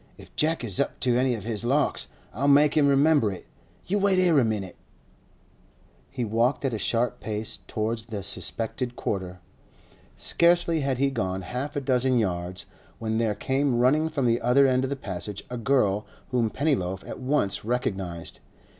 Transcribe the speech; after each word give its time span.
If 0.17 0.35
Jeck 0.35 0.63
is 0.63 0.79
up 0.79 0.99
to 1.01 1.15
any 1.15 1.35
of 1.35 1.43
his 1.43 1.63
larks, 1.63 2.07
I'll 2.33 2.47
make 2.47 2.75
him 2.75 2.87
remember 2.87 3.31
it. 3.31 3.45
You 3.85 3.99
wait 3.99 4.17
here 4.17 4.39
a 4.39 4.43
minute!' 4.43 4.75
He 6.09 6.25
walked 6.25 6.65
at 6.65 6.73
a 6.73 6.79
sharp 6.79 7.19
pace 7.19 7.59
towards 7.67 8.05
the 8.07 8.23
suspected 8.23 8.95
quarter. 8.95 9.41
Scarcely 10.15 10.79
had 10.79 10.97
he 10.97 11.11
gone 11.11 11.43
half 11.43 11.75
a 11.75 11.81
dozen 11.81 12.17
yards, 12.17 12.65
when 12.97 13.19
there 13.19 13.35
came 13.35 13.77
running 13.77 14.09
from 14.09 14.25
the 14.25 14.41
other 14.41 14.65
end 14.65 14.83
of 14.83 14.89
the 14.89 14.95
Passage 14.95 15.43
a 15.51 15.57
girl 15.59 16.07
whom 16.31 16.49
Pennyloaf 16.49 17.03
at 17.07 17.19
once 17.19 17.63
recognised. 17.63 18.39